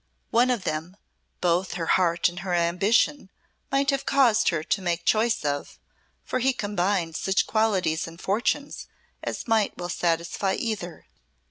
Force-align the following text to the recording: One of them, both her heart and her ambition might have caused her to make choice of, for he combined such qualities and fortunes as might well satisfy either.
One 0.31 0.49
of 0.49 0.63
them, 0.63 0.97
both 1.41 1.73
her 1.73 1.85
heart 1.85 2.27
and 2.27 2.39
her 2.39 2.55
ambition 2.55 3.29
might 3.71 3.91
have 3.91 4.03
caused 4.07 4.49
her 4.49 4.63
to 4.63 4.81
make 4.81 5.05
choice 5.05 5.45
of, 5.45 5.77
for 6.23 6.39
he 6.39 6.53
combined 6.53 7.15
such 7.15 7.45
qualities 7.45 8.07
and 8.07 8.19
fortunes 8.19 8.87
as 9.23 9.47
might 9.47 9.77
well 9.77 9.89
satisfy 9.89 10.55
either. 10.55 11.05